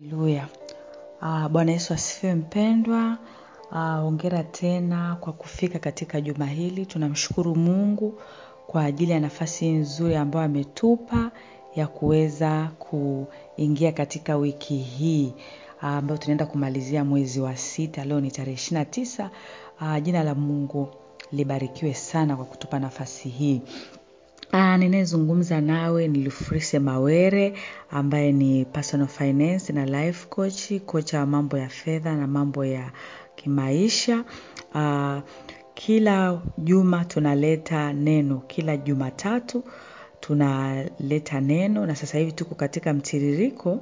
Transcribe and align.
Haleluya. 0.00 0.48
Ah, 1.20 1.48
Bwana 1.48 1.72
Yesu 1.72 1.94
asifiwe 1.94 2.34
mpendwa. 2.34 3.18
Ah, 3.70 4.00
ongera 4.02 4.42
tena 4.44 5.16
kwa 5.20 5.32
kufika 5.32 5.78
katika 5.78 6.20
juma 6.20 6.46
hili. 6.46 6.86
Tunamshukuru 6.86 7.56
Mungu 7.56 8.20
kwa 8.66 8.84
ajili 8.84 9.12
ya 9.12 9.20
nafasi 9.20 9.68
nzuri 9.68 10.16
ambayo 10.16 10.44
ametupa 10.44 11.30
ya 11.76 11.86
kuweza 11.86 12.70
kuingia 12.78 13.92
katika 13.92 14.36
wiki 14.36 14.76
hii 14.78 15.32
uh, 15.78 15.84
ambayo 15.84 16.18
tunaenda 16.18 16.46
kumalizia 16.46 17.04
mwezi 17.04 17.40
wa 17.40 17.56
sita. 17.56 18.04
Leo 18.04 18.20
ni 18.20 18.30
tarehe 18.30 18.54
ishirini 18.54 18.78
na 18.78 18.84
tisa. 18.84 19.30
Uh, 19.80 19.98
jina 20.02 20.22
la 20.24 20.34
Mungu 20.34 20.88
libarikiwe 21.32 21.94
sana 21.94 22.36
kwa 22.36 22.44
kutupa 22.44 22.78
nafasi 22.78 23.28
hii. 23.28 23.62
Uh, 24.52 24.76
ninayezungumza 24.76 25.60
nawe 25.60 26.08
ni 26.08 26.18
Lufrise 26.24 26.78
Mawere 26.78 27.54
ambaye 27.90 28.32
ni 28.32 28.64
personal 28.64 29.06
finance 29.08 29.72
na 29.72 29.86
life 29.86 30.26
coach, 30.28 30.72
kocha 30.86 31.18
wa 31.20 31.26
mambo 31.26 31.58
ya 31.58 31.68
fedha 31.68 32.16
na 32.16 32.26
mambo 32.26 32.64
ya 32.64 32.90
kimaisha. 33.36 34.24
Uh, 34.74 35.18
kila 35.74 36.42
juma 36.58 37.04
tunaleta 37.04 37.92
neno, 37.92 38.42
kila 38.46 38.76
Jumatatu 38.76 39.64
tunaleta 40.20 41.40
neno 41.40 41.86
na 41.86 41.96
sasa 41.96 42.18
hivi 42.18 42.32
tuko 42.32 42.54
katika 42.54 42.92
mtiririko 42.92 43.80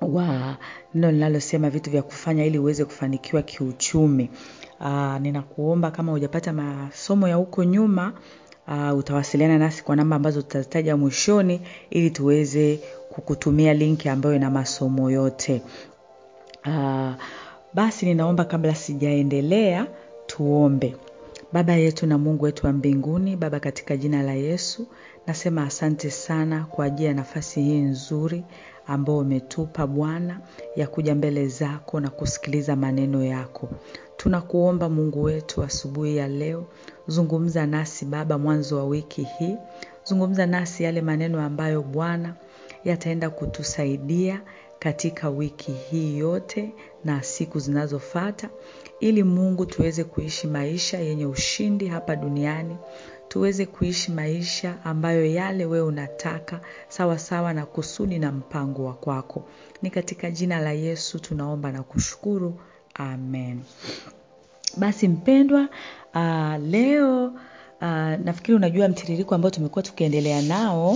wa 0.00 0.56
neno 0.94 1.10
linalosema 1.12 1.70
vitu 1.70 1.90
vya 1.90 2.02
kufanya 2.02 2.44
ili 2.44 2.58
uweze 2.58 2.84
kufanikiwa 2.84 3.42
kiuchumi. 3.42 4.30
Uh, 4.80 5.18
ninakuomba 5.20 5.90
kama 5.90 6.12
hujapata 6.12 6.52
masomo 6.52 7.28
ya 7.28 7.34
huko 7.36 7.64
nyuma 7.64 8.12
uh, 8.68 8.98
utawasiliana 8.98 9.58
nasi 9.58 9.84
kwa 9.84 9.96
namba 9.96 10.16
ambazo 10.16 10.42
tutazitaja 10.42 10.96
mwishoni 10.96 11.60
ili 11.90 12.10
tuweze 12.10 12.80
kukutumia 13.10 13.74
linki 13.74 14.08
ambayo 14.08 14.34
ina 14.36 14.50
masomo 14.50 15.10
yote. 15.10 15.62
Uh, 16.66 17.12
basi 17.74 18.06
ninaomba 18.06 18.44
kabla 18.44 18.74
sijaendelea 18.74 19.86
tuombe. 20.26 20.96
Baba 21.52 21.72
yetu 21.72 22.06
na 22.06 22.18
Mungu 22.18 22.44
wetu 22.44 22.66
wa 22.66 22.72
mbinguni, 22.72 23.36
Baba, 23.36 23.60
katika 23.60 23.96
jina 23.96 24.22
la 24.22 24.32
Yesu 24.34 24.86
nasema 25.26 25.64
asante 25.64 26.10
sana 26.10 26.64
kwa 26.70 26.84
ajili 26.84 27.04
ya 27.08 27.14
nafasi 27.14 27.62
hii 27.62 27.78
nzuri 27.80 28.44
ambayo 28.86 29.18
umetupa 29.18 29.86
Bwana 29.86 30.40
ya 30.76 30.86
kuja 30.86 31.14
mbele 31.14 31.48
zako 31.48 32.00
na 32.00 32.10
kusikiliza 32.10 32.76
maneno 32.76 33.24
yako. 33.24 33.68
Tunakuomba 34.24 34.88
Mungu 34.88 35.22
wetu 35.22 35.62
asubuhi 35.62 36.16
ya 36.16 36.28
leo, 36.28 36.66
zungumza 37.08 37.66
nasi 37.66 38.04
Baba 38.04 38.38
mwanzo 38.38 38.76
wa 38.76 38.84
wiki 38.84 39.22
hii. 39.22 39.56
Zungumza 40.04 40.46
nasi 40.46 40.82
yale 40.84 41.00
maneno 41.00 41.40
ambayo 41.42 41.82
Bwana 41.82 42.34
yataenda 42.84 43.30
kutusaidia 43.30 44.40
katika 44.78 45.30
wiki 45.30 45.72
hii 45.72 46.18
yote 46.18 46.74
na 47.04 47.22
siku 47.22 47.58
zinazofuata 47.58 48.50
ili 49.00 49.22
Mungu 49.22 49.66
tuweze 49.66 50.04
kuishi 50.04 50.46
maisha 50.46 50.98
yenye 50.98 51.26
ushindi 51.26 51.86
hapa 51.88 52.16
duniani. 52.16 52.76
Tuweze 53.28 53.66
kuishi 53.66 54.12
maisha 54.12 54.84
ambayo 54.84 55.26
yale 55.26 55.64
wewe 55.66 55.86
unataka 55.86 56.60
sawa 56.88 57.18
sawa 57.18 57.52
na 57.52 57.66
kusudi 57.66 58.18
na 58.18 58.32
mpango 58.32 58.84
wa 58.84 58.94
kwako. 58.94 59.44
Ni 59.82 59.90
katika 59.90 60.30
jina 60.30 60.60
la 60.60 60.72
Yesu 60.72 61.18
tunaomba 61.18 61.72
na 61.72 61.82
kushukuru. 61.82 62.54
Amen. 62.94 63.60
Basi 64.76 65.08
mpendwa, 65.08 65.68
uh, 66.14 66.56
leo 66.66 67.26
uh, 67.26 67.32
nafikiri 68.24 68.54
unajua 68.56 68.88
mtiririko 68.88 69.34
ambao 69.34 69.50
tumekuwa 69.50 69.82
tukiendelea 69.82 70.42
nao 70.42 70.90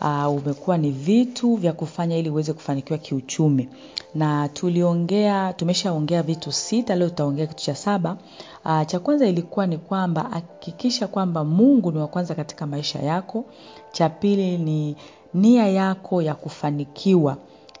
uh, 0.00 0.28
umekuwa 0.36 0.78
ni 0.78 0.90
vitu 0.90 1.54
vya 1.56 1.72
kufanya 1.72 2.16
ili 2.16 2.30
uweze 2.30 2.52
kufanikiwa 2.52 2.98
kiuchumi. 2.98 3.68
Na 4.14 4.48
tuliongea, 4.48 5.52
tumeshaongea 5.52 6.22
vitu 6.22 6.52
sita, 6.52 6.94
leo 6.94 7.08
tutaongea 7.08 7.46
kitu 7.46 7.64
cha 7.64 7.74
saba. 7.74 8.16
Uh, 8.64 8.82
cha 8.86 9.00
kwanza 9.00 9.26
ilikuwa 9.26 9.66
ni 9.66 9.78
kwamba 9.78 10.22
hakikisha 10.22 11.06
kwamba 11.06 11.44
Mungu 11.44 11.92
ni 11.92 11.98
wa 11.98 12.06
kwanza 12.08 12.34
katika 12.34 12.66
maisha 12.66 12.98
yako. 12.98 13.44
Cha 13.92 14.08
pili 14.08 14.58
ni 14.58 14.96
nia 15.34 15.68
yako 15.68 16.22
ya 16.22 16.34
kufanikiwa 16.34 17.36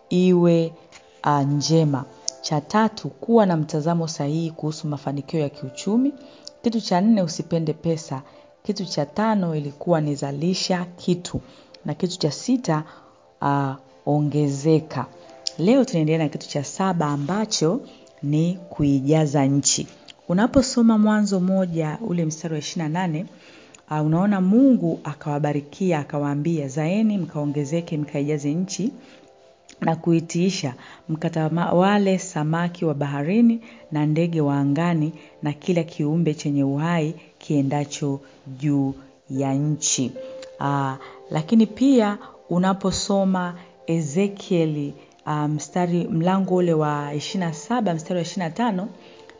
iwe 0.08 0.72
uh, 1.26 1.40
njema. 1.40 2.04
Cha 2.44 2.60
tatu 2.60 3.08
kuwa 3.10 3.46
na 3.46 3.56
mtazamo 3.56 4.08
sahihi 4.08 4.50
kuhusu 4.50 4.88
mafanikio 4.88 5.40
ya 5.40 5.48
kiuchumi. 5.48 6.12
Kitu 6.62 6.80
cha 6.80 7.00
nne 7.00 7.22
usipende 7.22 7.72
pesa. 7.72 8.22
Kitu 8.62 8.84
cha 8.84 9.06
tano 9.06 9.54
ilikuwa 9.56 10.00
ni 10.00 10.14
zalisha 10.14 10.86
kitu. 10.96 11.40
Na 11.84 11.94
kitu 11.94 12.18
cha 12.18 12.30
sita 12.30 12.84
uh, 13.42 13.74
ongezeka. 14.06 15.06
Leo 15.58 15.84
tunaendelea 15.84 16.18
na 16.24 16.28
kitu 16.28 16.48
cha 16.48 16.64
saba 16.64 17.06
ambacho 17.06 17.80
ni 18.22 18.58
kuijaza 18.70 19.44
nchi. 19.46 19.86
Unaposoma 20.28 20.98
mwanzo 20.98 21.40
moja 21.40 21.98
ule 22.06 22.24
mstari 22.24 22.54
wa 22.54 22.58
ishirini 22.60 22.92
na 22.92 23.00
nane 23.00 23.26
uh, 23.90 24.06
unaona 24.06 24.40
Mungu 24.40 25.00
akawabarikia 25.04 25.98
akawaambia, 25.98 26.68
zaeni 26.68 27.18
mkaongezeke 27.18 27.96
mkaijaze 27.98 28.54
nchi 28.54 28.92
na 29.84 29.96
kuitiisha 29.96 30.74
mkatawale 31.08 32.18
samaki 32.18 32.84
wa 32.84 32.94
baharini 32.94 33.60
na 33.92 34.06
ndege 34.06 34.40
wa 34.40 34.56
angani 34.58 35.12
na 35.42 35.52
kila 35.52 35.82
kiumbe 35.82 36.34
chenye 36.34 36.64
uhai 36.64 37.14
kiendacho 37.38 38.20
juu 38.58 38.94
ya 39.30 39.54
nchi. 39.54 40.12
Aa, 40.60 40.96
lakini 41.30 41.66
pia 41.66 42.18
unaposoma 42.50 43.54
Ezekieli 43.86 44.94
mstari 45.48 46.06
um, 46.06 46.14
mlango 46.16 46.54
ule 46.54 46.72
wa 46.74 47.14
ishirini 47.14 47.46
na 47.50 47.52
saba 47.54 47.94
mstari 47.94 48.14
wa 48.16 48.22
ishirini 48.22 48.44
na 48.48 48.50
tano 48.54 48.88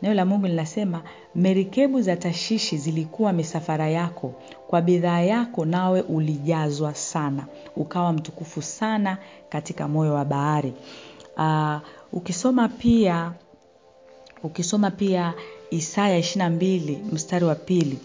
neno 0.01 0.13
la 0.13 0.25
Mungu 0.25 0.47
linasema 0.47 1.01
merikebu 1.35 2.01
za 2.01 2.15
Tashishi 2.15 2.77
zilikuwa 2.77 3.33
misafara 3.33 3.89
yako 3.89 4.33
kwa 4.67 4.81
bidhaa 4.81 5.21
yako, 5.21 5.65
nawe 5.65 6.01
ulijazwa 6.01 6.95
sana, 6.95 7.45
ukawa 7.75 8.13
mtukufu 8.13 8.61
sana 8.61 9.17
katika 9.49 9.87
moyo 9.87 10.13
wa 10.13 10.25
bahari. 10.25 10.73
Uh, 11.37 11.75
ukisoma 12.13 12.69
pia 12.69 13.31
ukisoma 14.43 14.91
pia 14.91 15.33
Isaya 15.69 16.17
ishirini 16.17 16.49
na 16.49 16.55
mbili 16.55 16.99
mstari 17.11 17.45
wa 17.45 17.55
pili 17.55 17.99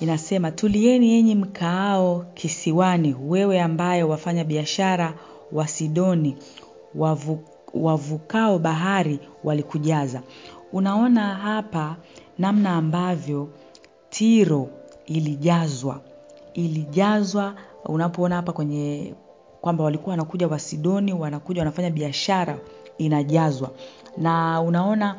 inasema 0.00 0.50
tulieni 0.50 1.12
yenyi 1.12 1.34
mkaao 1.34 2.24
kisiwani, 2.34 3.16
wewe 3.28 3.60
ambaye 3.60 4.02
wafanya 4.02 4.44
biashara 4.44 5.14
wa 5.52 5.68
Sidoni 5.68 6.36
wavu, 6.94 7.38
wavukao 7.74 8.58
bahari 8.58 9.18
walikujaza. 9.44 10.22
Unaona 10.76 11.34
hapa 11.34 11.96
namna 12.38 12.70
ambavyo 12.76 13.48
Tiro 14.10 14.68
ilijazwa 15.06 16.00
ilijazwa. 16.54 17.54
Unapoona 17.84 18.36
hapa 18.36 18.52
kwenye 18.52 19.14
kwamba 19.60 19.84
walikuwa 19.84 20.10
wanakuja 20.10 20.48
Wasidoni, 20.48 21.12
wanakuja 21.12 21.60
wanafanya 21.60 21.90
biashara, 21.90 22.58
inajazwa 22.98 23.70
na 24.16 24.60
unaona 24.60 25.16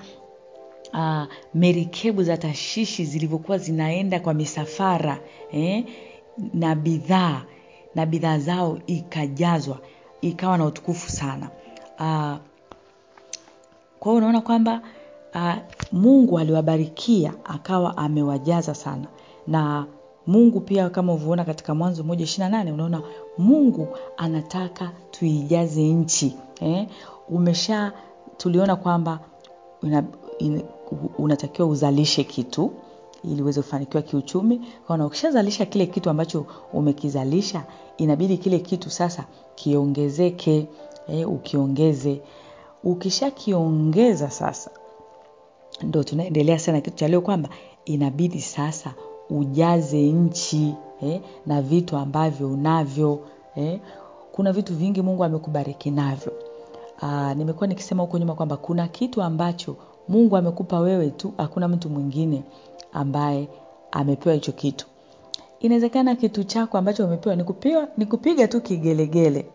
uh, 0.94 1.24
merikebu 1.54 2.24
za 2.24 2.38
Tashishi 2.38 3.06
zilivyokuwa 3.06 3.58
zinaenda 3.58 4.20
kwa 4.20 4.34
misafara 4.34 5.20
eh, 5.52 5.86
na 6.54 6.76
bidhaa 6.76 7.42
na 7.96 8.06
bidhaa 8.06 8.38
zao 8.40 8.80
ikajazwa, 8.88 9.78
ikawa 10.22 10.58
na 10.58 10.66
utukufu 10.66 11.12
sana 11.12 11.50
uh, 12.00 12.38
kwa 14.00 14.12
hiyo 14.12 14.18
unaona 14.18 14.42
kwamba 14.42 14.82
uh, 15.36 15.54
Mungu 15.92 16.40
aliwabarikia 16.40 17.34
akawa 17.44 17.98
amewajaza 17.98 18.76
sana 18.76 19.08
na 19.48 19.86
Mungu 20.28 20.60
pia 20.60 20.90
kama 20.90 21.14
uvyoona 21.14 21.46
katika 21.46 21.76
Mwanzo 21.76 22.04
moja 22.04 22.24
ishirini 22.24 22.52
na 22.52 22.58
nane 22.58 22.72
unaona 22.72 23.02
Mungu 23.38 23.88
anataka 24.18 24.92
tuijaze 25.12 25.84
nchi 25.84 26.36
eh? 26.62 26.88
Umesha 27.30 27.92
tuliona 28.38 28.76
kwamba 28.76 29.20
una, 29.84 30.04
unatakiwa 31.18 31.68
uzalishe 31.68 32.24
kitu 32.24 32.72
ili 33.24 33.42
uweze 33.42 33.62
kufanikiwa 33.62 34.04
kiuchumi. 34.04 34.62
Kwa 34.88 35.06
ukishazalisha 35.06 35.66
kile 35.66 35.86
kitu 35.86 36.10
ambacho 36.10 36.46
umekizalisha, 36.74 37.64
inabidi 37.98 38.38
kile 38.38 38.60
kitu 38.60 38.90
sasa 38.90 39.26
kiongezeke, 39.56 40.68
eh, 41.08 41.32
ukiongeze. 41.32 42.22
Ukishakiongeza 42.84 44.30
sasa, 44.30 44.72
ndo 45.84 46.04
tunaendelea 46.04 46.60
sana 46.60 46.82
kitu 46.82 46.98
cha 46.98 47.08
leo 47.08 47.22
kwamba 47.22 47.50
inabidi 47.86 48.42
sasa 48.42 48.94
ujaze 49.30 50.02
nchi 50.12 50.74
eh, 51.02 51.22
na 51.46 51.62
vitu 51.62 51.98
ambavyo 51.98 52.50
unavyo 52.52 53.20
eh. 53.56 53.80
Kuna 54.32 54.52
vitu 54.54 54.76
vingi 54.76 55.02
Mungu 55.02 55.24
amekubariki 55.24 55.92
navyo. 55.92 56.34
Aa, 57.02 57.34
nimekuwa 57.34 57.68
nikisema 57.68 58.04
huko 58.04 58.18
nyuma 58.18 58.36
kwamba 58.36 58.58
kuna 58.58 58.88
kitu 58.88 59.22
ambacho 59.22 59.76
Mungu 60.08 60.38
amekupa 60.38 60.80
wewe 60.80 61.10
tu, 61.10 61.34
hakuna 61.38 61.68
mtu 61.68 61.90
mwingine 61.90 62.44
ambaye 62.94 63.48
amepewa 63.92 64.36
hicho 64.36 64.52
kitu. 64.52 64.88
Inawezekana 65.60 66.16
kitu 66.16 66.44
chako 66.44 66.78
ambacho 66.78 67.06
umepewa 67.06 67.36
ni 67.98 68.06
kupiga 68.06 68.48
tu 68.48 68.62
kigelegele. 68.62 69.46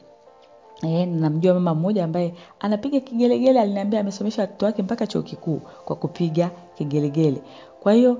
E, 0.82 1.06
namjua 1.06 1.54
mama 1.54 1.74
mmoja 1.74 2.04
ambaye 2.04 2.34
anapiga 2.60 3.00
kigelegele 3.00 3.60
aliniambia 3.60 4.00
amesomesha 4.00 4.42
watoto 4.42 4.66
wake 4.66 4.82
mpaka 4.82 5.06
chuo 5.06 5.22
kikuu 5.22 5.60
kwa 5.84 5.96
kupiga 5.96 6.50
kigelegele. 6.74 7.42
Kwa 7.80 7.92
hiyo 7.92 8.18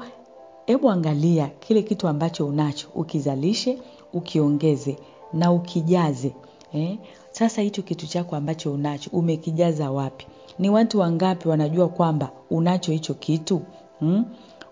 hebu 0.67 0.91
angalia 0.91 1.47
kile 1.49 1.83
kitu 1.83 2.09
ambacho 2.09 2.47
unacho, 2.47 2.89
ukizalishe, 2.95 3.79
ukiongeze 4.13 4.97
na 5.33 5.53
ukijaze. 5.53 6.35
Eh? 6.75 6.99
Sasa 7.31 7.63
hicho 7.63 7.83
kitu 7.83 8.07
chako 8.07 8.37
ambacho 8.37 8.73
unacho, 8.73 9.11
umekijaza 9.13 9.91
wapi? 9.91 10.27
Ni 10.59 10.71
watu 10.71 10.99
wangapi 10.99 11.49
wanajua 11.49 11.89
kwamba 11.89 12.31
unacho 12.51 12.93
hicho 12.93 13.15
kitu? 13.15 13.61
Hmm? 13.99 14.25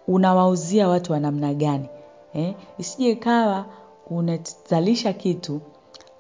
Unawauzia 0.09 0.89
watu 0.89 1.13
wa 1.13 1.21
namna 1.21 1.55
gani? 1.55 1.87
Eh? 2.35 2.55
Isije 2.79 3.11
ikawa 3.11 3.67
unazalisha 4.11 5.13
kitu 5.13 5.61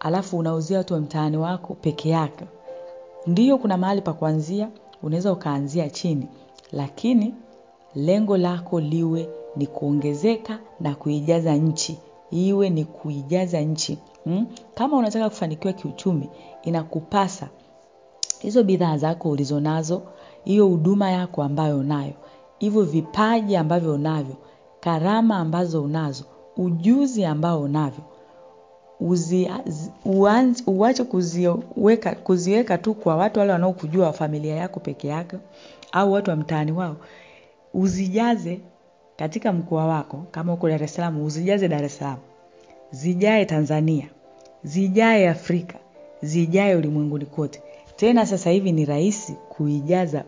alafu 0.00 0.38
unauzia 0.38 0.78
watu 0.78 0.94
wa 0.94 1.00
mtaani 1.00 1.36
wako 1.36 1.74
peke 1.74 2.08
yake. 2.08 2.44
Ndiyo 3.26 3.58
kuna 3.58 3.76
mahali 3.76 4.00
pa 4.02 4.12
kuanzia, 4.12 4.68
unaweza 5.02 5.32
ukaanzia 5.32 5.90
chini, 5.90 6.28
lakini 6.72 7.34
lengo 7.94 8.36
lako 8.36 8.80
liwe 8.80 9.28
ni 9.56 9.66
kuongezeka 9.66 10.58
na 10.80 10.94
kuijaza 10.94 11.54
nchi. 11.56 11.98
Iwe 12.30 12.70
ni 12.70 12.84
kuijaza 12.84 13.60
nchi. 13.60 13.98
Hmm? 14.24 14.46
Kama 14.74 14.96
unataka 14.96 15.28
kufanikiwa 15.28 15.72
kiuchumi, 15.72 16.28
inakupasa 16.62 17.48
hizo 18.38 18.62
bidhaa 18.64 18.96
zako 18.96 19.30
ulizonazo, 19.30 20.02
hiyo 20.44 20.66
huduma 20.66 21.10
yako 21.10 21.42
ambayo 21.42 21.78
unayo, 21.78 22.12
hivyo 22.58 22.82
vipaji 22.82 23.56
ambavyo 23.56 23.94
unavyo, 23.94 24.36
karama 24.80 25.36
ambazo 25.36 25.82
unazo, 25.82 26.24
ujuzi 26.56 27.24
ambao 27.24 27.60
unavyo, 27.62 28.04
uzi, 29.00 29.50
uache 30.66 31.04
kuziweka, 31.04 32.14
kuziweka 32.14 32.78
tu 32.78 32.94
kwa 32.94 33.16
watu 33.16 33.38
wale 33.40 33.52
wanaokujua 33.52 34.06
wa 34.06 34.12
familia 34.12 34.56
yako 34.56 34.80
peke 34.80 35.08
yake 35.08 35.36
au 35.92 36.12
watu 36.12 36.30
wa 36.30 36.36
mtaani 36.36 36.72
wao, 36.72 36.96
uzijaze 37.74 38.60
katika 39.16 39.52
mkoa 39.52 39.86
wako, 39.86 40.24
kama 40.30 40.52
uko 40.52 40.68
Dar 40.68 40.82
es 40.82 40.94
Salaam, 40.94 41.22
uzijaze 41.22 41.68
Dar 41.68 41.84
es 41.84 41.96
Salaam, 41.98 42.18
zijae 42.90 43.44
Tanzania, 43.44 44.06
zijae 44.64 45.28
Afrika, 45.28 45.78
zijae 46.22 46.76
ulimwenguni 46.76 47.26
kote. 47.26 47.62
Tena 47.96 48.26
sasa 48.26 48.50
hivi 48.50 48.72
ni 48.72 48.84
rahisi 48.84 49.32
kuijaza 49.48 50.24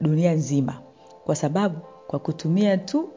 dunia 0.00 0.32
nzima, 0.32 0.80
kwa 1.24 1.36
sababu 1.36 1.76
kwa 2.06 2.18
kutumia 2.18 2.76
tu 2.78 3.08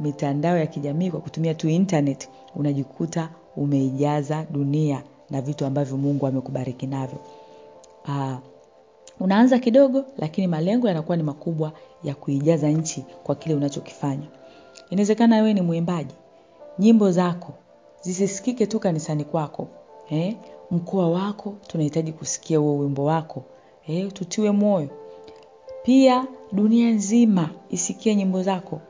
mitandao 0.00 0.56
ya 0.58 0.66
kijamii, 0.66 1.10
kwa 1.10 1.20
kutumia 1.20 1.54
tu 1.54 1.68
internet, 1.68 2.28
unajikuta 2.56 3.28
umeijaza 3.56 4.46
dunia 4.50 5.02
na 5.30 5.40
vitu 5.42 5.66
ambavyo 5.66 5.96
Mungu 5.96 6.26
amekubariki 6.26 6.86
navyo. 6.86 7.18
Uh, 8.08 8.34
unaanza 9.20 9.58
kidogo, 9.58 10.04
lakini 10.18 10.46
malengo 10.46 10.88
yanakuwa 10.88 11.16
ni 11.16 11.22
makubwa 11.22 11.72
ya 12.04 12.14
kuijaza 12.14 12.68
nchi 12.68 13.04
kwa 13.24 13.34
kile 13.34 13.54
unachokifanya. 13.54 14.26
Inawezekana 14.90 15.36
wewe 15.36 15.54
ni 15.54 15.60
mwimbaji, 15.60 16.14
nyimbo 16.78 17.10
zako 17.10 17.52
zisisikike 18.02 18.66
tu 18.66 18.80
kanisani 18.80 19.24
kwako. 19.24 19.68
Eh? 20.10 20.36
Mkoa 20.70 21.08
wako 21.10 21.54
tunahitaji 21.66 22.12
kusikia 22.12 22.58
huo 22.58 22.78
wimbo 22.78 23.04
wako. 23.04 23.44
Eh? 23.88 24.12
Tutiwe 24.12 24.50
moyo. 24.50 24.88
Pia 25.82 26.26
dunia 26.52 26.90
nzima 26.90 27.50
isikie 27.70 28.14
nyimbo 28.14 28.42
zako. 28.42 28.80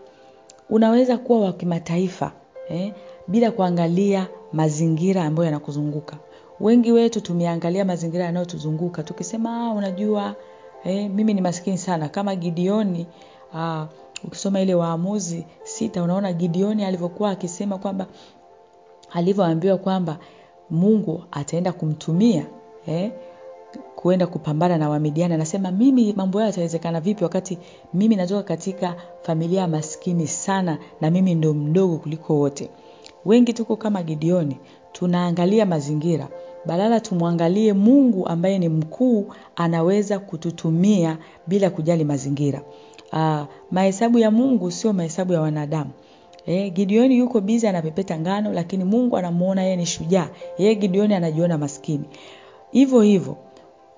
Unaweza 0.70 1.18
kuwa 1.18 1.40
wa 1.40 1.52
kimataifa 1.52 2.32
eh? 2.68 2.92
bila 3.28 3.50
kuangalia 3.50 4.26
mazingira 4.52 5.24
ambayo 5.24 5.44
yanakuzunguka. 5.46 6.16
Wengi 6.60 6.92
wetu 6.92 7.20
tumeangalia 7.20 7.84
mazingira 7.84 8.24
yanayotuzunguka 8.24 9.02
tukisema, 9.02 9.66
ah, 9.66 9.72
unajua 9.72 10.34
eh, 10.84 11.10
mimi 11.10 11.34
ni 11.34 11.40
maskini 11.40 11.78
sana 11.78 12.08
kama 12.08 12.36
Gideoni 12.36 13.06
ah, 13.54 13.86
ukisoma 14.24 14.60
ile 14.60 14.74
Waamuzi 14.74 15.46
sita 15.64 16.02
unaona 16.02 16.32
Gideoni 16.32 16.84
alivyokuwa 16.84 17.30
akisema 17.30 17.78
kwamba 17.78 18.06
alivyoambiwa 19.12 19.78
kwamba 19.78 20.18
Mungu 20.70 21.24
ataenda 21.30 21.72
kumtumia 21.72 22.46
eh, 22.86 23.12
kuenda 24.06 24.26
kupambana 24.26 24.78
na 24.78 24.88
Wamidiani. 24.88 25.34
Anasema 25.34 25.70
mimi 25.70 26.12
mambo 26.12 26.38
yao 26.40 26.46
yatawezekana 26.46 27.00
vipi 27.00 27.24
wakati 27.24 27.58
mimi 27.94 28.16
natoka 28.16 28.42
katika 28.42 28.94
familia 29.22 29.68
maskini 29.68 30.26
sana 30.26 30.78
na 31.00 31.10
mimi 31.10 31.34
ndo 31.34 31.54
mdogo 31.54 31.96
kuliko 31.98 32.34
wote. 32.38 32.70
Wengi 33.24 33.52
tuko 33.52 33.76
kama 33.76 34.02
Gideoni, 34.02 34.56
tunaangalia 34.92 35.66
mazingira. 35.66 36.28
Badala 36.66 37.00
tumwangalie 37.00 37.72
Mungu 37.72 38.26
ambaye 38.26 38.58
ni 38.58 38.68
mkuu 38.68 39.26
anaweza 39.56 40.18
kututumia 40.18 41.18
bila 41.46 41.70
kujali 41.70 42.04
mazingira. 42.04 42.62
Uh, 43.12 43.40
mahesabu 43.70 44.18
ya 44.18 44.30
Mungu 44.30 44.70
sio 44.70 44.92
mahesabu 44.92 45.32
ya 45.32 45.40
wanadamu. 45.40 45.90
Eh, 46.46 46.72
Gideoni 46.72 47.18
yuko 47.18 47.40
bizi 47.40 47.66
anapepeta 47.66 48.18
ngano 48.18 48.52
lakini 48.52 48.84
Mungu 48.84 49.16
anamuona 49.16 49.62
yeye 49.62 49.76
ni 49.76 49.86
shujaa. 49.86 50.28
Yeye 50.58 50.74
Gideoni 50.74 51.14
anajiona 51.14 51.58
maskini. 51.58 52.04
Hivyo 52.72 53.00
hivyo 53.00 53.36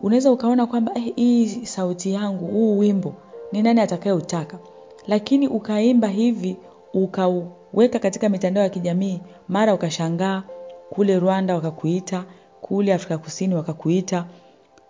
unaweza 0.00 0.33
ukaona 0.33 0.67
kwamba 0.67 0.93
eh, 0.95 1.12
hii 1.17 1.47
sauti 1.49 2.12
yangu, 2.12 2.47
huu 2.47 2.79
wimbo 2.79 3.15
ni 3.53 3.62
nani 3.62 3.81
atakayeutaka? 3.81 4.59
Lakini 5.06 5.49
ukaimba 5.49 6.09
hivi, 6.09 6.56
ukauweka 6.95 7.99
katika 7.99 8.29
mitandao 8.29 8.62
ya 8.65 8.71
kijamii, 8.71 9.21
mara 9.49 9.75
ukashangaa 9.75 10.43
kule 10.91 11.19
Rwanda 11.19 11.55
wakakuita, 11.55 12.25
kule 12.61 12.95
Afrika 12.95 13.19
Kusini 13.19 13.55
wakakuita, 13.55 14.25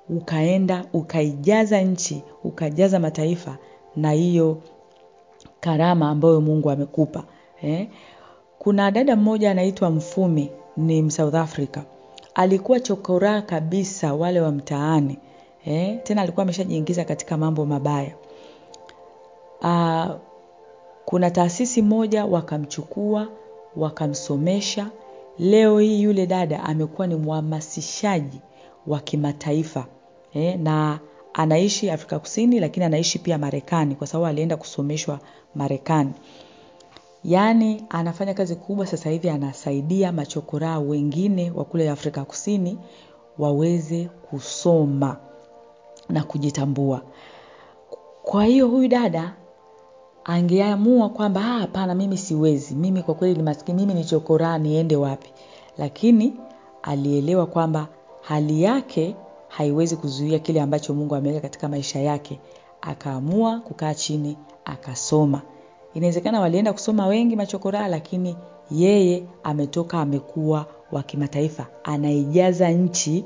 ukaenda, 0.08 0.84
ukaijaza 0.93 1.81
nchi, 1.81 2.22
ukajaza 2.44 2.99
mataifa 2.99 3.56
na 3.96 4.12
hiyo 4.12 4.58
karama 5.60 6.08
ambayo 6.10 6.40
Mungu 6.40 6.70
amekupa. 6.70 7.25
Eh? 7.62 7.88
Kuna 8.58 8.90
dada 8.90 9.16
mmoja 9.16 9.50
anaitwa 9.50 9.90
Mfumi 9.90 10.50
ni 10.76 11.10
South 11.10 11.34
Africa. 11.34 11.78
Alikuwa 12.38 12.81
chokoraa 12.81 13.43
kabisa 13.43 14.14
wale 14.14 14.40
wa 14.40 14.50
mtaani. 14.52 15.19
Eh? 15.67 15.99
Tena 16.02 16.23
alikuwa 16.23 16.43
ameshajiingiza 16.43 17.05
katika 17.05 17.37
mambo 17.37 17.67
mabaya. 17.67 18.12
Aa, 19.62 20.17
kuna 21.05 21.31
taasisi 21.31 21.82
moja 21.82 22.25
wakamchukua, 22.25 23.29
wakamsomesha. 23.76 24.87
Leo 25.38 25.79
hii 25.79 26.02
yule 26.02 26.26
dada 26.26 26.62
amekuwa 26.64 27.06
ni 27.06 27.14
mhamasishaji 27.14 28.41
wa 28.87 29.00
kimataifa. 29.00 29.87
Eh? 30.34 30.58
Na 30.61 30.99
anaishi 31.34 31.91
Afrika 31.91 32.19
Kusini 32.19 32.61
lakini 32.61 32.87
anaishi 32.87 33.19
pia 33.19 33.39
Marekani 33.39 33.94
kwa 33.94 34.06
sababu 34.06 34.27
alienda 34.27 34.56
kusomeshwa 34.56 35.19
Marekani. 35.55 36.12
Yaani 37.25 37.84
anafanya 37.89 38.34
kazi 38.34 38.56
kubwa 38.56 38.87
sasa 38.87 39.10
hivi 39.10 39.31
anasaidia 39.31 40.13
machokoraa 40.13 40.79
wengine 40.79 41.51
wa 41.51 41.65
kule 41.65 41.91
Afrika 41.91 42.25
Kusini 42.25 42.79
waweze 43.39 44.05
kusoma 44.31 45.17
na 46.08 46.25
kujitambua. 46.25 47.03
Kwa 48.22 48.44
hiyo 48.44 48.69
huyu 48.69 48.89
dada 48.89 49.34
angeamua 50.25 51.08
kwamba 51.08 51.41
ah, 51.41 51.58
hapana 51.58 51.94
mimi 51.94 52.19
siwezi. 52.19 52.75
Mimi 52.75 53.03
kwa 53.03 53.15
kweli 53.15 53.34
ni 53.37 53.43
maskini, 53.43 53.81
mimi 53.81 53.94
ni 53.94 54.05
chokoraa 54.05 54.58
niende 54.58 54.96
wapi? 54.96 55.32
Lakini 55.79 56.34
alielewa 56.82 57.46
kwamba 57.46 57.89
hali 58.22 58.63
yake 58.63 59.17
haiwezi 59.48 59.96
kuzuia 59.96 60.39
kile 60.39 60.60
ambacho 60.60 60.94
Mungu 60.94 61.15
ameweka 61.15 61.41
katika 61.41 61.69
maisha 61.69 62.01
yake. 62.01 62.41
Akaamua 62.81 63.60
kukaa 63.60 63.94
chini, 63.94 64.37
akasoma. 64.65 65.43
Inawezekana 65.94 66.40
walienda 66.40 66.72
kusoma 66.72 67.06
wengi 67.06 67.36
machokoraa 67.36 67.88
lakini 67.88 68.36
yeye 68.70 69.22
ametoka 69.42 70.00
amekuwa 70.00 70.66
wa 70.92 71.02
kimataifa. 71.02 71.66
Anaijaza 71.84 72.70
nchi 72.70 73.24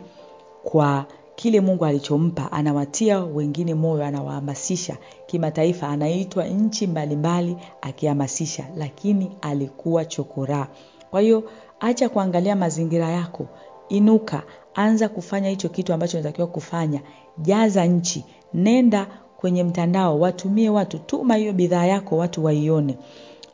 kwa 0.64 1.06
kile 1.34 1.60
Mungu 1.60 1.84
alichompa, 1.84 2.52
anawatia 2.52 3.20
wengine 3.20 3.74
moyo, 3.74 4.04
anawahamasisha 4.04 4.96
kimataifa, 5.26 5.88
anaitwa 5.88 6.44
nchi 6.44 6.86
mbalimbali 6.86 7.56
akihamasisha, 7.80 8.66
lakini 8.76 9.30
alikuwa 9.40 10.04
chokoraa. 10.04 10.66
Kwa 11.10 11.20
hiyo 11.20 11.44
acha 11.80 12.08
kuangalia 12.08 12.56
mazingira 12.56 13.08
yako, 13.08 13.46
inuka, 13.88 14.42
anza 14.74 15.08
kufanya 15.08 15.48
hicho 15.50 15.68
kitu 15.68 15.92
ambacho 15.92 16.16
unatakiwa 16.18 16.46
kufanya, 16.46 17.00
jaza 17.38 17.84
nchi, 17.86 18.24
nenda 18.54 19.06
kwenye 19.42 19.64
mtandao, 19.64 20.20
watumie 20.20 20.70
watu, 20.70 20.98
tuma 20.98 21.34
hiyo 21.34 21.52
bidhaa 21.52 21.84
yako 21.86 22.16
watu 22.16 22.44
waione. 22.44 22.98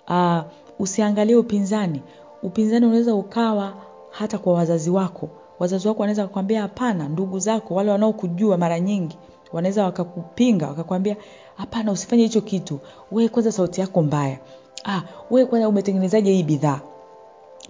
Uh, 0.09 0.39
usiangalie 0.79 1.37
upinzani. 1.37 2.03
Upinzani 2.43 2.87
unaweza 2.87 3.15
ukawa 3.15 3.75
hata 4.11 4.39
kwa 4.39 4.53
wazazi 4.55 4.91
wako. 4.91 5.29
Wazazi 5.59 5.89
wako 5.89 6.01
wanaweza 6.01 6.27
kukwambia 6.27 6.63
hapana, 6.63 7.09
ndugu 7.09 7.39
zako 7.39 7.75
wale 7.75 7.91
wanaokujua 7.91 8.57
mara 8.57 8.81
nyingi 8.81 9.19
wanaweza 9.53 9.85
wakakupinga, 9.85 10.69
wakakwambia 10.69 11.17
hapana 11.57 11.93
usifanye 11.93 12.23
hicho 12.23 12.41
kitu. 12.41 12.79
Wewe 13.13 13.29
kwanza 13.29 13.53
sauti 13.53 13.81
yako 13.81 14.03
mbaya. 14.03 14.39
Ah, 14.85 15.03
wewe 15.31 15.47
kwanza 15.47 15.69
umetengenezaje 15.69 16.33
hii 16.33 16.43
bidhaa? 16.43 16.81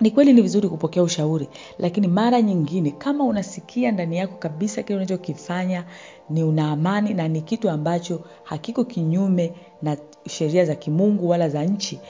Ni 0.01 0.11
kweli 0.11 0.33
ni 0.33 0.43
vizuri 0.43 0.69
kupokea 0.69 1.03
ushauri 1.03 1.49
lakini 1.79 2.09
mara 2.09 2.43
nyingine 2.43 2.91
kama 2.91 3.25
unasikia 3.25 3.93
ndani 3.93 4.17
yako 4.19 4.37
kabisa 4.39 4.83
kile 4.83 4.97
unachokifanya 4.97 5.85
ni 6.31 6.43
una 6.45 6.71
amani 6.71 7.15
na 7.15 7.29
ni 7.29 7.41
kitu 7.41 7.71
ambacho 7.71 8.21
hakiko 8.43 8.85
kinyume 8.85 9.53
na 9.83 9.97
sheria 10.29 10.65
za 10.65 10.75
kimungu 10.75 11.29
wala 11.29 11.49
za 11.49 11.65
nchi 11.65 12.01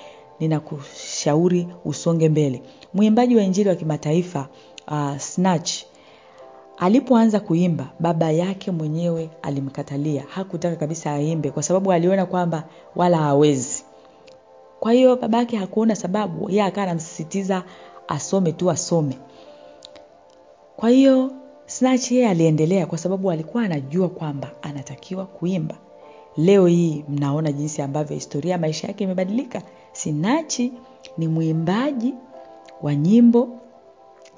ninakushauri 0.41 1.69
usonge 1.85 2.29
mbele. 2.29 2.63
Mwimbaji 2.95 3.37
wa 3.37 3.43
injili 3.43 3.69
wa 3.69 3.75
kimataifa 3.75 4.49
uh, 4.91 5.17
snatch 5.17 5.73
alipoanza 6.79 7.41
kuimba 7.41 7.91
baba 8.01 8.31
yake 8.31 8.71
mwenyewe 8.71 9.31
alimkatalia. 9.43 10.25
Hakutaka 10.29 10.77
kabisa 10.77 11.13
aimbe 11.13 11.51
kwa 11.51 11.63
sababu 11.63 11.93
aliona 11.93 12.27
kwamba 12.27 12.65
wala 12.97 13.17
hawezi 13.19 13.85
kwa 14.81 14.93
hiyo 14.93 15.17
baba 15.17 15.39
yake 15.39 15.57
hakuona 15.57 15.97
sababu 15.97 16.51
yeye 16.51 16.63
akawa 16.63 16.87
anamsisitiza 16.87 17.63
asome 18.09 18.53
tu 18.53 18.71
asome. 18.71 19.19
Kwa 20.77 20.91
hiyo 20.91 21.31
snatch 21.67 22.13
yeye 22.13 22.29
aliendelea 22.29 22.87
kwa 22.87 22.99
sababu 22.99 23.31
alikuwa 23.31 23.63
anajua 23.63 24.09
kwamba 24.09 24.51
anatakiwa 24.63 25.27
kuimba. 25.27 25.75
Leo 26.37 26.67
hii 26.67 27.05
mnaona 27.09 27.53
jinsi 27.53 27.83
ambavyo 27.83 28.15
historia 28.15 28.53
ya 28.53 28.59
maisha 28.59 28.87
yake 28.89 29.05
imebadilika. 29.05 29.63
Sinachi 29.93 30.73
ni 31.19 31.29
mwimbaji 31.29 32.15
wa 32.83 32.95
nyimbo 32.95 33.49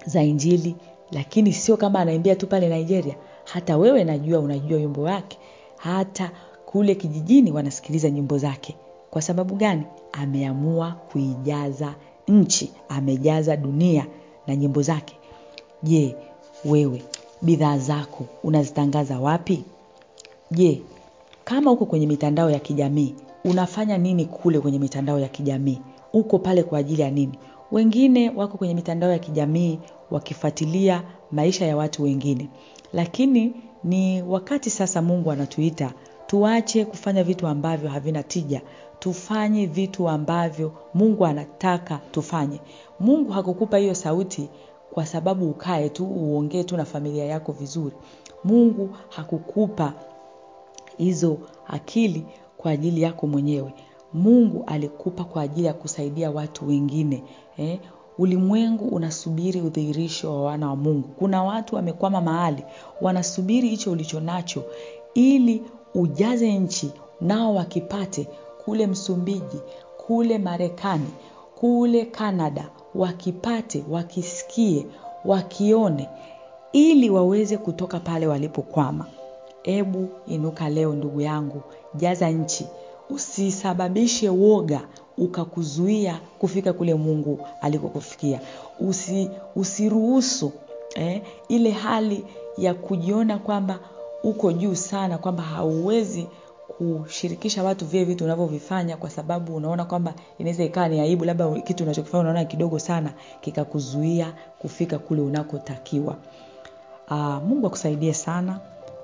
za 0.06 0.22
injili 0.22 0.76
lakini 1.12 1.52
sio 1.52 1.76
kama 1.76 1.98
anaimbia 2.00 2.36
tu 2.36 2.46
pale 2.46 2.68
nigeria. 2.68 3.14
Hata 3.44 3.76
wewe 3.76 4.04
najua 4.04 4.40
unajua 4.40 4.78
wimbo 4.78 5.02
wake. 5.02 5.38
Hata 5.76 6.30
kule 6.66 6.94
kijijini 6.94 7.52
wanasikiliza 7.52 8.10
nyimbo 8.10 8.38
zake. 8.38 8.76
Kwa 9.10 9.22
sababu 9.22 9.54
gani 9.54 9.82
ameamua 10.12 10.92
kuijaza 11.12 11.94
nchi 12.28 12.72
amejaza 12.88 13.56
dunia 13.56 14.06
na 14.46 14.56
nyimbo 14.56 14.82
zake. 14.82 15.16
Je 15.82 16.16
wewe 16.64 17.02
bidhaa 17.42 17.78
zako 17.78 18.24
unazitangaza 18.42 19.20
wapi? 19.20 19.64
Je 20.50 20.82
kama 21.44 21.70
uko 21.70 21.86
kwenye 21.86 22.06
mitandao 22.06 22.50
ya 22.50 22.58
kijamii 22.58 23.14
unafanya 23.44 23.98
nini 23.98 24.24
kule 24.24 24.60
kwenye 24.60 24.78
mitandao 24.78 25.20
ya 25.20 25.28
kijamii? 25.28 25.78
Uko 26.12 26.38
pale 26.38 26.62
kwa 26.62 26.78
ajili 26.78 27.02
ya 27.02 27.10
nini? 27.10 27.38
Wengine 27.72 28.30
wako 28.30 28.58
kwenye 28.58 28.74
mitandao 28.74 29.10
ya 29.12 29.18
kijamii 29.18 29.78
wakifuatilia 30.10 31.02
maisha 31.32 31.66
ya 31.66 31.76
watu 31.76 32.02
wengine. 32.02 32.48
Lakini 32.92 33.52
ni 33.84 34.22
wakati 34.22 34.70
sasa 34.70 35.02
mungu 35.02 35.32
anatuita 35.32 35.92
tuache 36.30 36.84
kufanya 36.84 37.24
vitu 37.24 37.46
ambavyo 37.46 37.88
havina 37.90 38.22
tija. 38.22 38.60
Tufanye 38.98 39.66
vitu 39.66 40.08
ambavyo 40.08 40.72
mungu 40.94 41.26
anataka 41.26 42.00
tufanye. 42.10 42.60
Mungu 43.00 43.30
hakukupa 43.32 43.78
hiyo 43.78 43.94
sauti 43.94 44.48
kwa 44.90 45.06
sababu 45.06 45.50
ukae 45.50 45.88
tu 45.88 46.04
uongee 46.06 46.62
tu 46.64 46.76
na 46.76 46.84
familia 46.84 47.24
yako 47.24 47.52
vizuri. 47.52 47.94
Mungu 48.44 48.90
hakukupa 49.08 49.92
hizo 50.98 51.38
akili 51.66 52.26
kwa 52.56 52.70
ajili 52.70 53.02
yako 53.02 53.26
mwenyewe. 53.26 53.74
Mungu 54.12 54.64
alikupa 54.66 55.24
kwa 55.24 55.42
ajili 55.42 55.66
ya 55.66 55.72
kusaidia 55.74 56.30
watu 56.30 56.68
wengine 56.68 57.24
eh? 57.56 57.78
ulimwengu 58.18 58.84
unasubiri 58.88 59.60
udhihirisho 59.60 60.34
wa 60.34 60.42
wana 60.42 60.68
wa 60.68 60.76
mungu. 60.76 61.08
Kuna 61.08 61.42
watu 61.44 61.76
wamekwama 61.76 62.20
mahali 62.20 62.64
wanasubiri 63.00 63.68
hicho 63.68 63.92
ulicho 63.92 64.20
nacho 64.20 64.64
ili 65.14 65.62
ujaze 65.94 66.52
nchi 66.58 66.90
nao 67.20 67.54
wakipate 67.54 68.26
kule 68.64 68.86
msumbiji 68.86 69.60
kule 70.06 70.38
marekani 70.38 71.10
kule 71.60 72.04
kanada 72.04 72.68
wakipate 72.94 73.84
wakisikie 73.90 74.86
wakione 75.24 76.08
ili 76.72 77.10
waweze 77.10 77.56
kutoka 77.56 78.00
pale 78.00 78.26
walipokwama. 78.26 79.06
Ebu 79.64 80.08
inuka 80.26 80.68
leo 80.68 80.92
ndugu 80.94 81.20
yangu 81.20 81.62
jaza 81.94 82.30
nchi. 82.30 82.66
Usisababishe 83.10 84.28
woga 84.28 84.80
ukakuzuia 85.18 86.20
kufika 86.38 86.72
kule 86.72 86.94
mungu 86.94 87.40
alikokufikia. 87.60 88.40
Usi, 88.80 89.30
usiruhusu 89.56 90.52
eh, 90.94 91.22
ile 91.48 91.70
hali 91.70 92.24
ya 92.58 92.74
kujiona 92.74 93.38
kwamba 93.38 93.78
uko 94.22 94.52
juu 94.52 94.74
sana 94.74 95.18
kwamba 95.18 95.42
hauwezi 95.42 96.26
kushirikisha 96.78 97.62
watu 97.62 97.86
vile 97.86 98.04
vitu 98.04 98.24
unavyovifanya 98.24 98.96
kwa 98.96 99.10
sababu 99.10 99.56
unaona 99.56 99.84
kwamba 99.84 100.14
inaweza 100.38 100.64
ikawa 100.64 100.88
ni 100.88 101.00
aibu 101.00 101.24
labda 101.24 101.50
kitu 101.60 101.84
unachokifanya 101.84 102.20
unaona 102.20 102.44
kidogo 102.44 102.78
sana 102.78 103.12
kikakuzuia 103.40 104.34
kufika 104.58 104.98
kule 104.98 105.20
unakotakiwa. 105.22 106.16
Aa, 107.08 107.40
mungu 107.40 107.66
akusaidie 107.66 108.14
sana 108.14 108.60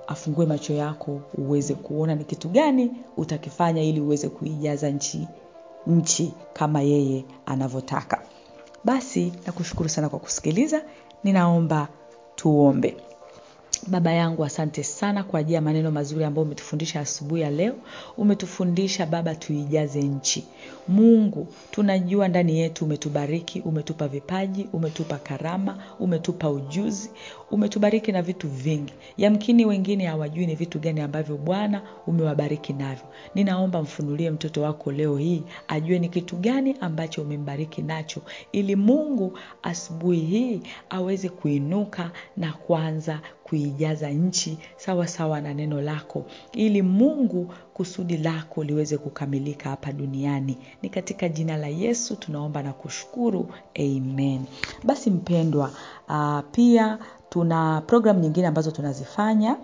afungue 0.06 0.46
macho 0.46 0.72
yako 0.74 1.20
uweze 1.38 1.74
kuona 1.74 2.14
ni 2.14 2.24
kitu 2.24 2.48
gani 2.48 2.90
utakifanya 3.16 3.82
ili 3.82 4.00
uweze 4.00 4.28
kuijaza 4.28 4.90
nchi 4.90 5.28
nchi 5.86 6.32
kama 6.52 6.80
yeye 6.82 7.24
anavyotaka. 7.46 8.22
Basi 8.84 9.32
nakushukuru 9.46 9.88
sana 9.88 10.08
kwa 10.08 10.18
kusikiliza. 10.18 10.82
Ninaomba 11.24 11.88
tuombe 12.36 12.96
baba 13.86 14.12
yangu 14.12 14.44
asante 14.44 14.82
sana 14.82 15.22
kwa 15.24 15.40
ajili 15.40 15.54
ya 15.54 15.60
maneno 15.60 15.90
mazuri 15.90 16.24
ambayo 16.24 16.46
umetufundisha 16.46 17.00
asubuhi 17.00 17.40
ya 17.42 17.50
leo. 17.50 17.74
Umetufundisha 18.16 19.06
baba 19.06 19.34
tuijaze 19.34 20.02
nchi. 20.02 20.46
Mungu 20.88 21.48
tunajua 21.70 22.28
ndani 22.28 22.58
yetu 22.58 22.84
umetubariki 22.84 23.60
umetupa 23.60 24.08
vipaji 24.08 24.68
umetupa 24.72 25.16
karama 25.18 25.78
umetupa 26.00 26.50
ujuzi 26.50 27.10
umetubariki 27.50 28.12
na 28.12 28.22
vitu 28.22 28.48
vingi. 28.48 28.92
Yamkini 29.16 29.64
wengine 29.66 30.06
hawajui 30.06 30.46
ni 30.46 30.54
vitu 30.54 30.78
gani 30.78 31.00
ambavyo 31.00 31.36
bwana 31.36 31.82
umewabariki 32.06 32.72
navyo. 32.72 33.04
Ninaomba 33.34 33.82
mfunulie 33.82 34.30
mtoto 34.30 34.62
wako 34.62 34.92
leo 34.92 35.16
hii 35.16 35.42
ajue 35.68 35.98
ni 35.98 36.08
kitu 36.08 36.36
gani 36.36 36.76
ambacho 36.80 37.22
umembariki 37.22 37.82
nacho 37.82 38.20
ili 38.52 38.76
mungu 38.76 39.38
asubuhi 39.62 40.20
hii 40.20 40.60
aweze 40.90 41.28
kuinuka 41.28 42.10
na 42.36 42.52
kuanza 42.52 43.20
kuijaza 43.48 44.10
nchi 44.10 44.58
sawa 44.76 45.08
sawa 45.08 45.40
na 45.40 45.54
neno 45.54 45.80
lako 45.80 46.24
ili 46.52 46.82
mungu 46.82 47.52
kusudi 47.74 48.16
lako 48.16 48.64
liweze 48.64 48.98
kukamilika 48.98 49.70
hapa 49.70 49.92
duniani. 49.92 50.58
Ni 50.82 50.88
katika 50.88 51.28
jina 51.28 51.56
la 51.56 51.66
yesu 51.66 52.16
tunaomba 52.16 52.62
na 52.62 52.72
kushukuru. 52.72 53.48
Amen. 53.78 54.44
Basi 54.84 55.10
mpendwa 55.10 55.70
uh, 56.08 56.40
pia 56.52 56.98
tuna 57.28 57.82
programu 57.86 58.20
nyingine 58.20 58.46
ambazo 58.46 58.70
tunazifanya 58.70 59.56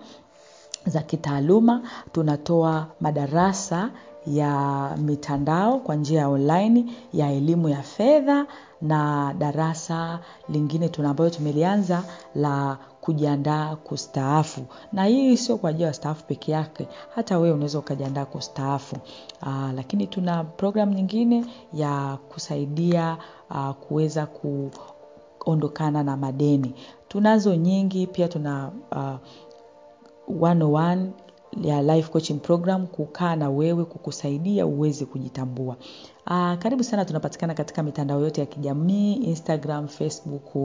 za 0.85 1.01
kitaaluma. 1.01 1.81
Tunatoa 2.11 2.87
madarasa 3.01 3.89
ya 4.27 4.89
mitandao 4.97 5.79
kwa 5.79 5.95
njia 5.95 6.19
ya 6.19 6.27
online 6.29 6.85
ya 7.13 7.31
elimu 7.31 7.69
ya 7.69 7.81
fedha 7.81 8.45
na 8.81 9.33
darasa 9.37 10.19
lingine 10.49 10.89
tuna 10.89 11.09
ambayo 11.09 11.29
tumelianza 11.29 12.03
la 12.35 12.77
kujiandaa 13.03 13.75
kustaafu. 13.75 14.61
Na 14.93 15.05
hii 15.05 15.37
sio 15.37 15.57
kwa 15.57 15.69
ajili 15.69 15.83
ya 15.83 15.87
wastaafu 15.89 16.25
peke 16.25 16.51
yake 16.51 16.87
hata 17.15 17.39
wewe 17.39 17.53
unaweza 17.53 17.79
ukajiandaa 17.79 18.25
kustaafu. 18.25 18.95
Uh, 19.41 19.71
lakini 19.75 20.07
tuna 20.07 20.43
program 20.43 20.93
nyingine 20.93 21.45
ya 21.73 22.17
kusaidia 22.29 23.17
uh, 23.49 23.69
kuweza 23.71 24.27
kuondokana 25.39 26.03
na 26.03 26.17
madeni. 26.17 26.73
Tunazo 27.07 27.55
nyingi 27.55 28.07
pia 28.07 28.27
tuna 28.27 28.71
uh, 28.91 29.15
101 30.39 31.07
ya 31.61 31.81
life 31.81 32.11
coaching 32.11 32.39
program 32.39 32.87
kukaa 32.87 33.35
na 33.35 33.49
wewe 33.49 33.85
kukusaidia 33.85 34.65
uweze 34.65 35.05
kujitambua. 35.05 35.75
Karibu 36.59 36.83
sana 36.83 37.05
tunapatikana 37.05 37.53
katika 37.53 37.83
mitandao 37.83 38.21
yote 38.21 38.41
ya 38.41 38.47
kijamii 38.47 39.13
instagram 39.13 39.87
facebook 39.87 40.55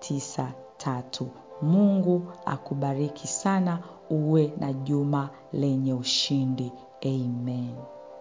754934693 0.00 1.24
mungu 1.62 2.22
akubariki 2.46 3.26
sana 3.26 3.78
uwe 4.10 4.52
na 4.60 4.72
juma 4.72 5.30
lenye 5.52 5.92
ushindi. 5.94 6.72
Amen 7.04 7.74